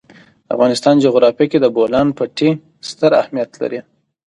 د 0.45 0.47
افغانستان 0.55 0.95
جغرافیه 1.05 1.45
کې 1.51 1.59
د 1.61 1.65
بولان 1.75 2.07
پټي 2.17 2.49
ستر 2.89 3.11
اهمیت 3.21 3.51
لري. 3.61 3.79